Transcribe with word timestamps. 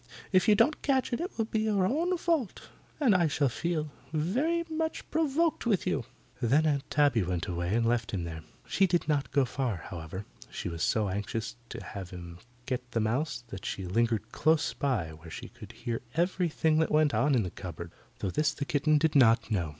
If 0.31 0.47
you 0.47 0.55
don't 0.55 0.81
catch 0.81 1.13
it, 1.13 1.19
it 1.21 1.29
will 1.37 1.45
be 1.45 1.59
your 1.59 1.85
own 1.85 2.17
fault, 2.17 2.69
and 2.99 3.13
I 3.13 3.27
shall 3.27 3.49
feel 3.49 3.89
very 4.11 4.63
much 4.67 5.07
provoked 5.11 5.67
with 5.67 5.85
you." 5.85 6.05
Then 6.41 6.65
Aunt 6.65 6.89
Tabby 6.89 7.21
went 7.21 7.45
away 7.47 7.75
and 7.75 7.85
left 7.85 8.09
him 8.09 8.23
there. 8.23 8.41
She 8.65 8.87
did 8.87 9.07
not 9.07 9.29
go 9.29 9.43
very 9.43 9.55
far, 9.55 9.75
however. 9.91 10.25
She 10.49 10.69
was 10.69 10.81
so 10.81 11.07
anxious 11.07 11.55
to 11.69 11.83
have 11.83 12.09
him 12.09 12.39
get 12.65 12.93
the 12.93 12.99
mouse 12.99 13.43
that 13.49 13.63
she 13.63 13.85
lingered 13.85 14.31
close 14.31 14.73
by 14.73 15.09
where 15.13 15.29
she 15.29 15.49
could 15.49 15.71
hear 15.71 16.01
everything 16.15 16.79
that 16.79 16.89
went 16.89 17.13
on 17.13 17.35
in 17.35 17.43
the 17.43 17.51
cupboard 17.51 17.91
though 18.21 18.31
this 18.31 18.53
the 18.55 18.65
kitten 18.65 18.97
did 18.97 19.15
not 19.15 19.51
know. 19.51 19.69